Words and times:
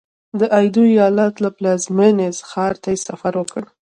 د 0.39 0.41
ایدو 0.57 0.83
ایالت 0.93 1.33
له 1.43 1.49
پلازمېنې 1.57 2.27
ښار 2.49 2.75
ته 2.83 2.89
سفر 3.07 3.33
وکړ. 3.37 3.63